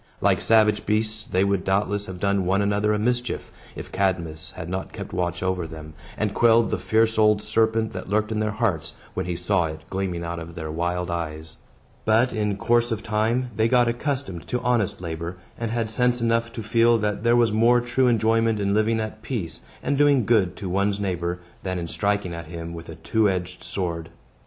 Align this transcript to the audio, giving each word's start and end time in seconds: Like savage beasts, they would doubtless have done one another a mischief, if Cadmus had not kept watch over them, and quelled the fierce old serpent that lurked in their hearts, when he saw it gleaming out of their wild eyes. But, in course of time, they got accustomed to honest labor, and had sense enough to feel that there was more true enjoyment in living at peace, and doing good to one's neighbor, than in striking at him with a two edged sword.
Like 0.19 0.41
savage 0.41 0.87
beasts, 0.87 1.27
they 1.27 1.43
would 1.43 1.63
doubtless 1.63 2.07
have 2.07 2.19
done 2.19 2.43
one 2.43 2.63
another 2.63 2.91
a 2.91 2.97
mischief, 2.97 3.51
if 3.75 3.91
Cadmus 3.91 4.49
had 4.53 4.67
not 4.67 4.93
kept 4.93 5.13
watch 5.13 5.43
over 5.43 5.67
them, 5.67 5.93
and 6.17 6.33
quelled 6.33 6.71
the 6.71 6.79
fierce 6.79 7.19
old 7.19 7.39
serpent 7.39 7.91
that 7.93 8.09
lurked 8.09 8.31
in 8.31 8.39
their 8.39 8.49
hearts, 8.49 8.95
when 9.13 9.27
he 9.27 9.35
saw 9.35 9.65
it 9.65 9.81
gleaming 9.91 10.23
out 10.23 10.39
of 10.39 10.55
their 10.55 10.71
wild 10.71 11.11
eyes. 11.11 11.57
But, 12.03 12.33
in 12.33 12.57
course 12.57 12.91
of 12.91 13.03
time, 13.03 13.51
they 13.55 13.67
got 13.67 13.87
accustomed 13.87 14.47
to 14.47 14.59
honest 14.61 15.01
labor, 15.01 15.37
and 15.55 15.69
had 15.69 15.91
sense 15.91 16.19
enough 16.19 16.51
to 16.53 16.63
feel 16.63 16.97
that 16.97 17.21
there 17.23 17.35
was 17.35 17.51
more 17.51 17.79
true 17.79 18.07
enjoyment 18.07 18.59
in 18.59 18.73
living 18.73 18.99
at 18.99 19.21
peace, 19.21 19.61
and 19.83 19.99
doing 19.99 20.25
good 20.25 20.55
to 20.55 20.67
one's 20.67 20.99
neighbor, 20.99 21.41
than 21.61 21.77
in 21.77 21.85
striking 21.85 22.33
at 22.33 22.47
him 22.47 22.73
with 22.73 22.89
a 22.89 22.95
two 22.95 23.29
edged 23.29 23.63
sword. 23.63 24.09